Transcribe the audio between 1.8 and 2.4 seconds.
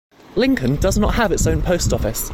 office.